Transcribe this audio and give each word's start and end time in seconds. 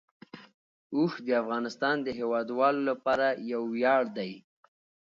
اوښ 0.95 1.13
د 1.25 1.27
افغانستان 1.41 1.95
د 2.03 2.07
هیوادوالو 2.19 2.81
لپاره 2.89 3.27
یو 3.53 3.61
ویاړ 3.73 4.01
دی. 4.17 4.31